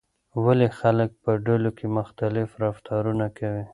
ولې 0.43 0.67
خلک 0.79 1.09
په 1.23 1.31
ډلو 1.45 1.71
کې 1.77 1.87
مختلف 1.97 2.49
رفتارونه 2.63 3.25
کوي؟ 3.37 3.65